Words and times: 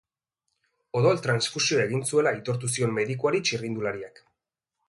Odol-transfusioa 0.99 1.85
egin 1.89 2.03
zuela 2.13 2.33
aitortu 2.37 2.73
zion 2.77 2.99
medikuari 2.99 3.47
txirrindulariak. 3.47 4.27